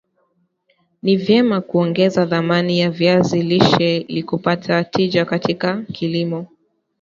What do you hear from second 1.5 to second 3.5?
kuongeza dhamani ya viazi